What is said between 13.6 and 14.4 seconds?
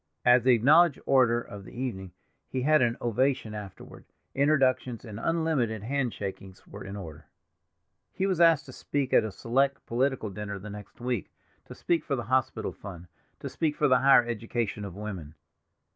for the higher